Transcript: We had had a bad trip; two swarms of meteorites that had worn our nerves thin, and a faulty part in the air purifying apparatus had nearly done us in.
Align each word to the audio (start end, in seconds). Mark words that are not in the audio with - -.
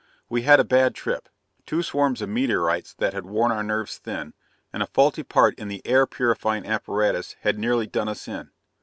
We 0.29 0.41
had 0.41 0.53
had 0.53 0.59
a 0.59 0.63
bad 0.63 0.95
trip; 0.95 1.29
two 1.67 1.83
swarms 1.83 2.23
of 2.23 2.29
meteorites 2.29 2.95
that 2.95 3.13
had 3.13 3.27
worn 3.27 3.51
our 3.51 3.61
nerves 3.61 3.99
thin, 3.99 4.33
and 4.73 4.81
a 4.81 4.87
faulty 4.87 5.21
part 5.21 5.53
in 5.59 5.67
the 5.67 5.83
air 5.85 6.07
purifying 6.07 6.65
apparatus 6.65 7.35
had 7.41 7.59
nearly 7.59 7.85
done 7.85 8.09
us 8.09 8.27
in. 8.27 8.49